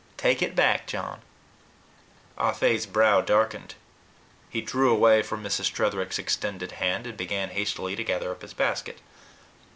Take 0.17 0.41
it 0.41 0.55
back, 0.55 0.87
John." 0.87 1.21
Ah 2.35 2.53
Fe's 2.53 2.87
brow 2.87 3.21
darkened. 3.21 3.75
He 4.49 4.59
drew 4.59 4.91
away 4.91 5.21
from 5.21 5.43
Mrs. 5.43 5.71
Tretherick's 5.71 6.17
extended 6.17 6.71
hand, 6.71 7.05
and 7.05 7.15
began 7.15 7.51
hastily 7.51 7.95
to 7.95 8.03
gather 8.03 8.31
up 8.31 8.41
his 8.41 8.55
basket. 8.55 8.97